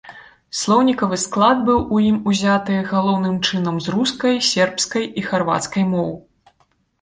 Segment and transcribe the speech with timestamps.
[0.59, 6.11] Слоўнікавы склад быў ім узяты галоўным чынам з рускай, сербскай і харвацкай моў.